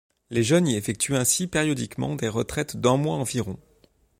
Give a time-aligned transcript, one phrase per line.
[0.31, 3.59] Les jeunes y effectuent ainsi périodiquement des retraites d’un mois environ.